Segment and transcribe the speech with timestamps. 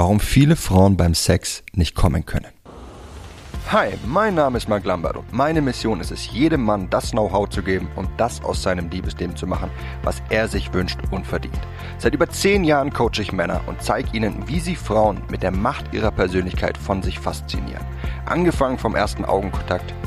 [0.00, 2.48] Warum viele Frauen beim Sex nicht kommen können.
[3.70, 7.50] Hi, mein Name ist Mark Lambert und meine Mission ist es, jedem Mann das Know-how
[7.50, 9.70] zu geben und das aus seinem Liebesleben zu machen,
[10.02, 11.60] was er sich wünscht und verdient.
[11.98, 15.52] Seit über zehn Jahren coache ich Männer und zeige ihnen, wie sie Frauen mit der
[15.52, 17.84] Macht ihrer Persönlichkeit von sich faszinieren.
[18.24, 19.92] Angefangen vom ersten Augenkontakt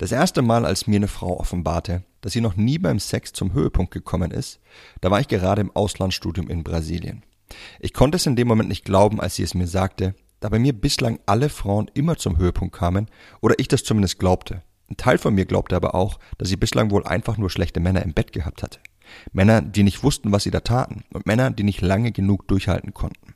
[0.00, 3.52] Das erste Mal, als mir eine Frau offenbarte, dass sie noch nie beim Sex zum
[3.52, 4.58] Höhepunkt gekommen ist,
[5.02, 7.22] da war ich gerade im Auslandsstudium in Brasilien.
[7.80, 10.58] Ich konnte es in dem Moment nicht glauben, als sie es mir sagte, da bei
[10.58, 13.10] mir bislang alle Frauen immer zum Höhepunkt kamen
[13.42, 14.62] oder ich das zumindest glaubte.
[14.88, 18.02] Ein Teil von mir glaubte aber auch, dass sie bislang wohl einfach nur schlechte Männer
[18.02, 18.78] im Bett gehabt hatte.
[19.34, 22.94] Männer, die nicht wussten, was sie da taten und Männer, die nicht lange genug durchhalten
[22.94, 23.34] konnten.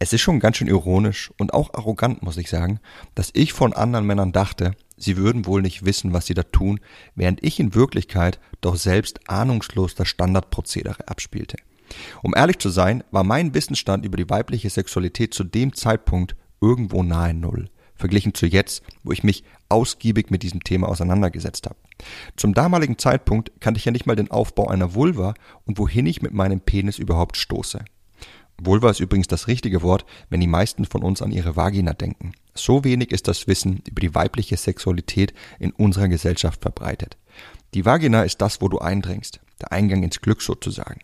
[0.00, 2.80] Es ist schon ganz schön ironisch und auch arrogant, muss ich sagen,
[3.14, 6.80] dass ich von anderen Männern dachte, sie würden wohl nicht wissen, was sie da tun,
[7.14, 11.56] während ich in Wirklichkeit doch selbst ahnungslos das Standardprozedere abspielte.
[12.22, 17.02] Um ehrlich zu sein, war mein Wissensstand über die weibliche Sexualität zu dem Zeitpunkt irgendwo
[17.02, 21.76] nahe Null, verglichen zu jetzt, wo ich mich ausgiebig mit diesem Thema auseinandergesetzt habe.
[22.36, 26.22] Zum damaligen Zeitpunkt kannte ich ja nicht mal den Aufbau einer Vulva und wohin ich
[26.22, 27.84] mit meinem Penis überhaupt stoße.
[28.62, 32.32] Vulva ist übrigens das richtige Wort, wenn die meisten von uns an ihre Vagina denken.
[32.54, 37.18] So wenig ist das Wissen über die weibliche Sexualität in unserer Gesellschaft verbreitet.
[37.74, 41.00] Die Vagina ist das, wo du eindringst, der Eingang ins Glück sozusagen.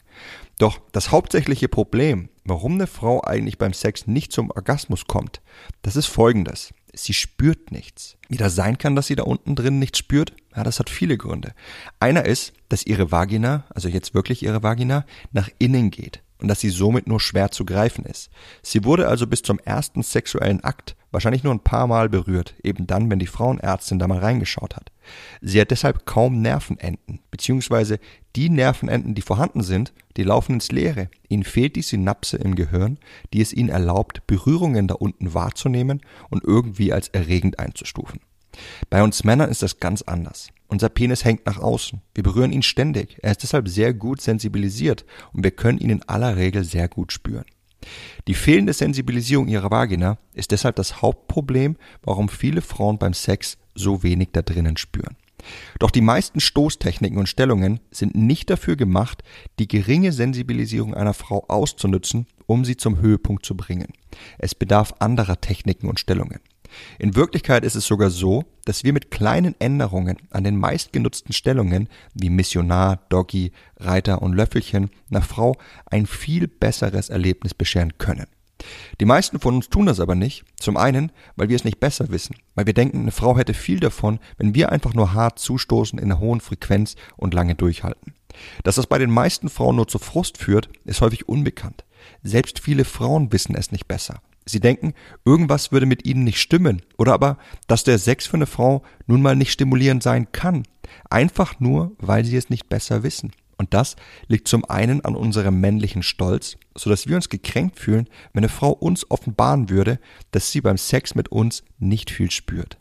[0.59, 5.43] Doch das hauptsächliche Problem, warum eine Frau eigentlich beim Sex nicht zum Orgasmus kommt,
[5.83, 6.73] das ist folgendes.
[6.95, 8.17] Sie spürt nichts.
[8.29, 10.35] Wie das sein kann, dass sie da unten drin nichts spürt?
[10.55, 11.55] Ja, das hat viele Gründe.
[12.01, 16.61] Einer ist, dass ihre Vagina, also jetzt wirklich ihre Vagina, nach innen geht und dass
[16.61, 18.31] sie somit nur schwer zu greifen ist.
[18.63, 22.87] Sie wurde also bis zum ersten sexuellen Akt wahrscheinlich nur ein paar Mal berührt, eben
[22.87, 24.91] dann, wenn die Frauenärztin da mal reingeschaut hat.
[25.41, 27.99] Sie hat deshalb kaum Nervenenden, beziehungsweise
[28.35, 31.11] die Nervenenden, die vorhanden sind, die laufen ins Leere.
[31.29, 32.99] Ihnen fehlt die Synapse im Gehirn,
[33.33, 36.01] die es ihnen erlaubt, Berührungen da unten wahrzunehmen
[36.31, 38.21] und irgendwie als erregend einzustufen.
[38.91, 40.49] Bei uns Männern ist das ganz anders.
[40.69, 42.01] Unser Penis hängt nach außen.
[42.15, 43.19] Wir berühren ihn ständig.
[43.23, 47.13] Er ist deshalb sehr gut sensibilisiert und wir können ihn in aller Regel sehr gut
[47.13, 47.45] spüren.
[48.29, 54.03] Die fehlende Sensibilisierung ihrer Vagina ist deshalb das Hauptproblem, warum viele Frauen beim Sex so
[54.03, 55.17] wenig da drinnen spüren.
[55.79, 59.25] Doch die meisten Stoßtechniken und Stellungen sind nicht dafür gemacht,
[59.59, 63.93] die geringe Sensibilisierung einer Frau auszunutzen, um sie zum Höhepunkt zu bringen.
[64.39, 66.41] Es bedarf anderer Techniken und Stellungen.
[66.99, 71.89] In Wirklichkeit ist es sogar so, dass wir mit kleinen Änderungen an den meistgenutzten Stellungen
[72.15, 75.57] wie Missionar, Doggy, Reiter und Löffelchen einer Frau
[75.87, 78.27] ein viel besseres Erlebnis bescheren können.
[79.01, 80.45] Die meisten von uns tun das aber nicht.
[80.59, 83.81] Zum einen, weil wir es nicht besser wissen, weil wir denken, eine Frau hätte viel
[83.81, 88.15] davon, wenn wir einfach nur hart zustoßen in einer hohen Frequenz und lange durchhalten.
[88.63, 91.85] Dass das bei den meisten Frauen nur zu Frust führt, ist häufig unbekannt.
[92.23, 94.21] Selbst viele Frauen wissen es nicht besser.
[94.45, 94.95] Sie denken,
[95.25, 99.23] irgendwas würde mit ihnen nicht stimmen oder aber, dass der Sex für eine Frau nun
[99.23, 100.65] mal nicht stimulierend sein kann.
[101.11, 103.33] Einfach nur, weil sie es nicht besser wissen.
[103.57, 103.95] Und das
[104.27, 108.49] liegt zum einen an unserem männlichen Stolz, so dass wir uns gekränkt fühlen, wenn eine
[108.49, 110.01] Frau uns offenbaren würde,
[110.33, 112.79] dass sie beim Sex mit uns nicht viel spürt.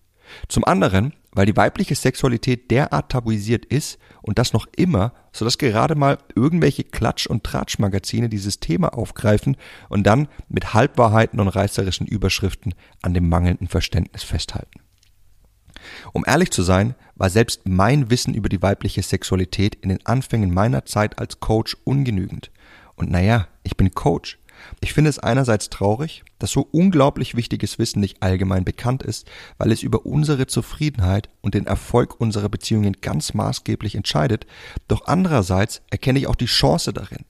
[0.48, 5.58] Zum anderen, weil die weibliche Sexualität derart tabuisiert ist und das noch immer, so dass
[5.58, 9.58] gerade mal irgendwelche Klatsch- und Tratschmagazine dieses Thema aufgreifen
[9.90, 14.82] und dann mit Halbwahrheiten und reißerischen Überschriften an dem mangelnden Verständnis festhalten.
[16.14, 20.54] Um ehrlich zu sein, war selbst mein Wissen über die weibliche Sexualität in den Anfängen
[20.54, 22.52] meiner Zeit als Coach ungenügend.
[22.96, 24.38] Und naja, ich bin Coach.
[24.80, 29.72] Ich finde es einerseits traurig, dass so unglaublich wichtiges Wissen nicht allgemein bekannt ist, weil
[29.72, 34.48] es über unsere Zufriedenheit und den Erfolg unserer Beziehungen ganz maßgeblich entscheidet,
[34.88, 37.26] doch andererseits erkenne ich auch die Chance darin.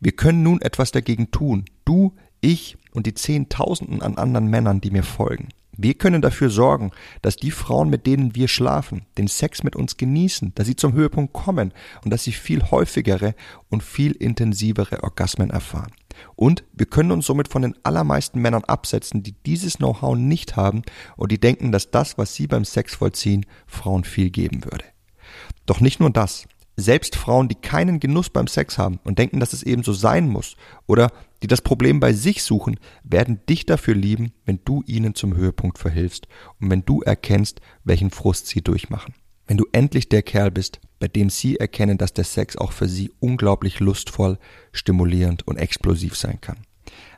[0.00, 4.90] Wir können nun etwas dagegen tun, du, ich und die Zehntausenden an anderen Männern, die
[4.90, 5.48] mir folgen.
[5.76, 6.92] Wir können dafür sorgen,
[7.22, 10.92] dass die Frauen, mit denen wir schlafen, den Sex mit uns genießen, dass sie zum
[10.92, 11.72] Höhepunkt kommen
[12.04, 13.34] und dass sie viel häufigere
[13.70, 15.92] und viel intensivere Orgasmen erfahren.
[16.36, 20.82] Und wir können uns somit von den allermeisten Männern absetzen, die dieses Know-how nicht haben
[21.16, 24.84] und die denken, dass das, was sie beim Sex vollziehen, Frauen viel geben würde.
[25.66, 26.46] Doch nicht nur das.
[26.76, 30.28] Selbst Frauen, die keinen Genuss beim Sex haben und denken, dass es eben so sein
[30.28, 30.56] muss,
[30.86, 31.12] oder
[31.44, 35.78] die das Problem bei sich suchen, werden dich dafür lieben, wenn du ihnen zum Höhepunkt
[35.78, 36.26] verhilfst
[36.58, 39.12] und wenn du erkennst, welchen Frust sie durchmachen.
[39.46, 42.88] wenn du endlich der Kerl bist, bei dem sie erkennen, dass der Sex auch für
[42.88, 44.38] sie unglaublich lustvoll,
[44.72, 46.56] stimulierend und explosiv sein kann.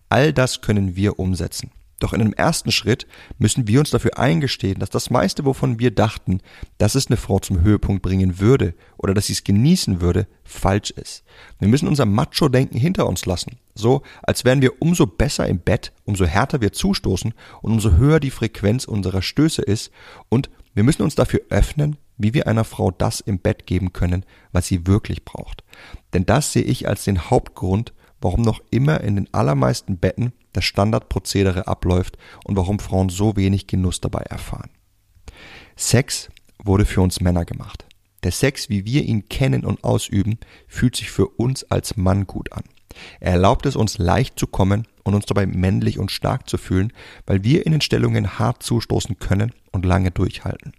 [0.08, 1.70] All das können wir umsetzen.
[2.00, 3.06] Doch in einem ersten Schritt
[3.38, 6.40] müssen wir uns dafür eingestehen, dass das meiste, wovon wir dachten,
[6.78, 10.90] dass es eine Frau zum Höhepunkt bringen würde oder dass sie es genießen würde, falsch
[10.90, 11.22] ist.
[11.60, 13.60] Wir müssen unser Macho-Denken hinter uns lassen.
[13.76, 18.20] So, als wären wir umso besser im Bett, umso härter wir zustoßen und umso höher
[18.20, 19.90] die Frequenz unserer Stöße ist
[20.30, 24.24] und wir müssen uns dafür öffnen, wie wir einer Frau das im Bett geben können,
[24.52, 25.62] was sie wirklich braucht.
[26.14, 30.64] Denn das sehe ich als den Hauptgrund, warum noch immer in den allermeisten Betten das
[30.64, 34.70] Standardprozedere abläuft und warum Frauen so wenig Genuss dabei erfahren.
[35.76, 36.30] Sex
[36.64, 37.84] wurde für uns Männer gemacht.
[38.22, 42.52] Der Sex, wie wir ihn kennen und ausüben, fühlt sich für uns als Mann gut
[42.52, 42.64] an.
[43.20, 46.92] Er erlaubt es uns leicht zu kommen und uns dabei männlich und stark zu fühlen,
[47.26, 50.72] weil wir in den Stellungen hart zustoßen können und lange durchhalten.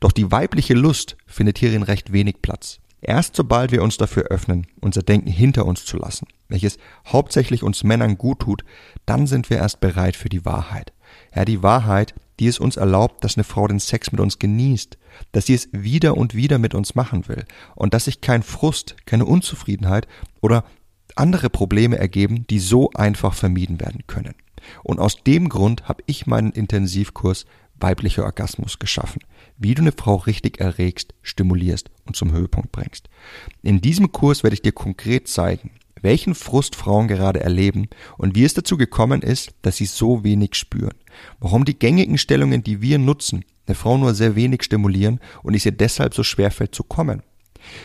[0.00, 2.80] Doch die weibliche Lust findet hierin recht wenig Platz.
[3.00, 7.84] Erst sobald wir uns dafür öffnen, unser Denken hinter uns zu lassen, welches hauptsächlich uns
[7.84, 8.64] Männern gut tut,
[9.04, 10.92] dann sind wir erst bereit für die Wahrheit.
[11.34, 14.96] Ja, die Wahrheit, die es uns erlaubt, dass eine Frau den Sex mit uns genießt,
[15.32, 18.96] dass sie es wieder und wieder mit uns machen will und dass sich kein Frust,
[19.04, 20.08] keine Unzufriedenheit
[20.40, 20.64] oder
[21.16, 24.34] andere Probleme ergeben, die so einfach vermieden werden können.
[24.82, 27.46] Und aus dem Grund habe ich meinen Intensivkurs
[27.78, 29.20] weiblicher Orgasmus geschaffen,
[29.58, 33.08] wie du eine Frau richtig erregst, stimulierst und zum Höhepunkt bringst.
[33.62, 37.88] In diesem Kurs werde ich dir konkret zeigen, welchen Frust Frauen gerade erleben
[38.18, 40.94] und wie es dazu gekommen ist, dass sie so wenig spüren.
[41.40, 45.64] Warum die gängigen Stellungen, die wir nutzen, eine Frau nur sehr wenig stimulieren und es
[45.64, 47.22] ihr deshalb so schwer fällt zu kommen.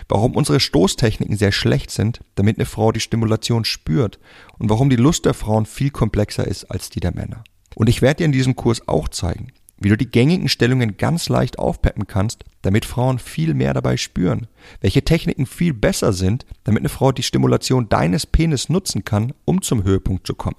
[0.07, 4.19] Warum unsere Stoßtechniken sehr schlecht sind, damit eine Frau die Stimulation spürt.
[4.57, 7.43] Und warum die Lust der Frauen viel komplexer ist als die der Männer.
[7.75, 11.29] Und ich werde dir in diesem Kurs auch zeigen, wie du die gängigen Stellungen ganz
[11.29, 14.47] leicht aufpeppen kannst, damit Frauen viel mehr dabei spüren,
[14.81, 19.61] welche Techniken viel besser sind, damit eine Frau die Stimulation deines Penis nutzen kann, um
[19.61, 20.57] zum Höhepunkt zu kommen,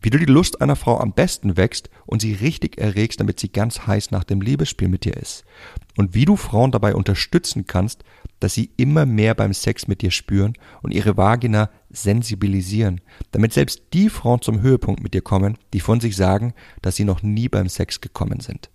[0.00, 3.50] wie du die Lust einer Frau am besten wächst und sie richtig erregst, damit sie
[3.50, 5.44] ganz heiß nach dem Liebesspiel mit dir ist,
[5.96, 8.04] und wie du Frauen dabei unterstützen kannst,
[8.40, 13.00] dass sie immer mehr beim Sex mit dir spüren und ihre Vagina sensibilisieren,
[13.30, 17.04] damit selbst die Frauen zum Höhepunkt mit dir kommen, die von sich sagen, dass sie
[17.04, 18.70] noch nie beim Sex gekommen sind.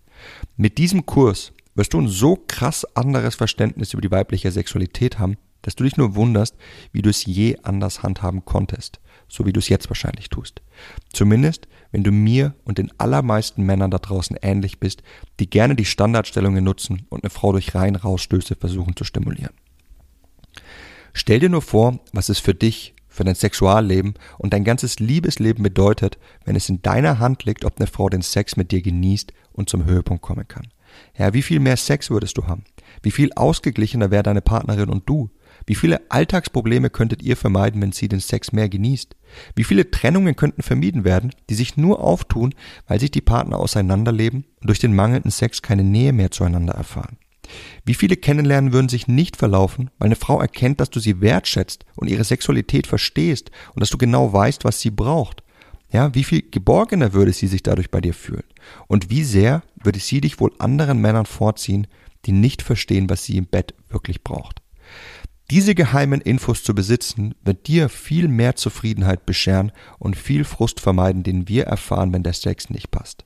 [0.56, 5.38] Mit diesem Kurs wirst du ein so krass anderes Verständnis über die weibliche Sexualität haben,
[5.62, 6.56] dass du dich nur wunderst,
[6.92, 10.62] wie du es je anders handhaben konntest, so wie du es jetzt wahrscheinlich tust.
[11.12, 15.04] Zumindest, wenn du mir und den allermeisten Männern da draußen ähnlich bist,
[15.40, 19.54] die gerne die Standardstellungen nutzen und eine Frau durch rein Rausstöße versuchen zu stimulieren.
[21.14, 25.64] Stell dir nur vor, was es für dich, für dein Sexualleben und dein ganzes Liebesleben
[25.64, 29.34] bedeutet, wenn es in deiner Hand liegt, ob eine Frau den Sex mit dir genießt
[29.54, 30.68] und zum Höhepunkt kommen kann.
[31.18, 32.64] Ja, wie viel mehr Sex würdest du haben?
[33.02, 35.30] Wie viel ausgeglichener wäre deine Partnerin und du?
[35.68, 39.18] Wie viele Alltagsprobleme könntet ihr vermeiden, wenn sie den Sex mehr genießt?
[39.54, 42.56] Wie viele Trennungen könnten vermieden werden, die sich nur auftun,
[42.88, 47.18] weil sich die Partner auseinanderleben und durch den mangelnden Sex keine Nähe mehr zueinander erfahren?
[47.86, 51.86] Wie viele Kennenlernen würden sich nicht verlaufen, weil eine Frau erkennt, dass du sie wertschätzt
[51.96, 55.44] und ihre Sexualität verstehst und dass du genau weißt, was sie braucht?
[55.92, 58.44] Ja, wie viel geborgener würde sie sich dadurch bei dir fühlen?
[58.88, 61.88] Und wie sehr würde sie dich wohl anderen Männern vorziehen,
[62.26, 64.62] die nicht verstehen, was sie im Bett wirklich braucht?
[65.50, 71.24] Diese geheimen Infos zu besitzen, wird dir viel mehr Zufriedenheit bescheren und viel Frust vermeiden,
[71.24, 73.24] den wir erfahren, wenn der Sex nicht passt.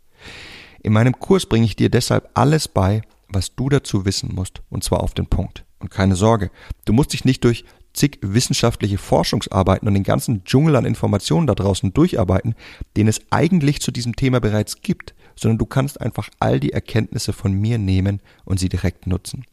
[0.84, 4.84] In meinem Kurs bringe ich dir deshalb alles bei, was du dazu wissen musst, und
[4.84, 5.66] zwar auf den Punkt.
[5.80, 6.52] Und keine Sorge,
[6.86, 11.56] du musst dich nicht durch zig wissenschaftliche Forschungsarbeiten und den ganzen Dschungel an Informationen da
[11.56, 12.54] draußen durcharbeiten,
[12.98, 17.34] den es eigentlich zu diesem Thema bereits gibt, sondern du kannst einfach all die Erkenntnisse
[17.34, 19.44] von mir nehmen und sie direkt nutzen.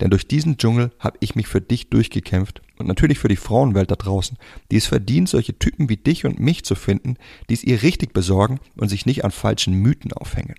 [0.00, 3.90] Denn durch diesen Dschungel habe ich mich für dich durchgekämpft und natürlich für die Frauenwelt
[3.90, 4.38] da draußen,
[4.70, 7.16] die es verdient, solche Typen wie dich und mich zu finden,
[7.48, 10.54] die es ihr richtig besorgen und sich nicht an falschen Mythen aufhängen.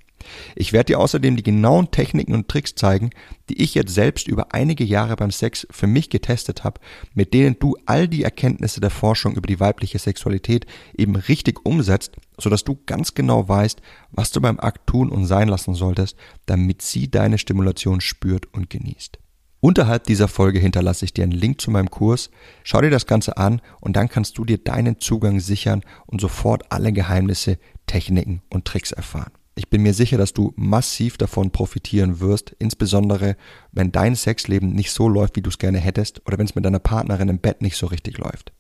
[0.56, 3.12] Ich werde dir außerdem die genauen Techniken und Tricks zeigen,
[3.50, 6.80] die ich jetzt selbst über einige Jahre beim Sex für mich getestet habe,
[7.14, 10.66] mit denen du all die Erkenntnisse der Forschung über die weibliche Sexualität
[10.98, 15.48] eben richtig umsetzt, sodass du ganz genau weißt, was du beim Akt tun und sein
[15.48, 19.20] lassen solltest, damit sie deine Stimulation spürt und genießt.
[19.64, 22.32] Unterhalb dieser Folge hinterlasse ich dir einen Link zu meinem Kurs.
[22.64, 26.72] Schau dir das Ganze an und dann kannst du dir deinen Zugang sichern und sofort
[26.72, 29.32] alle Geheimnisse, Techniken und Tricks erfahren.
[29.56, 33.36] Ich bin mir sicher, dass du massiv davon profitieren wirst, insbesondere
[33.72, 36.64] wenn dein Sexleben nicht so läuft, wie du es gerne hättest oder wenn es mit
[36.64, 38.54] deiner Partnerin im Bett nicht so richtig läuft.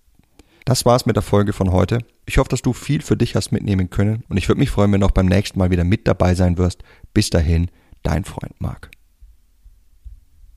[0.66, 2.00] Das war's mit der Folge von heute.
[2.26, 4.92] Ich hoffe, dass du viel für dich hast mitnehmen können und ich würde mich freuen,
[4.92, 6.84] wenn du auch beim nächsten Mal wieder mit dabei sein wirst.
[7.14, 7.72] Bis dahin,
[8.04, 8.92] dein Freund Marc.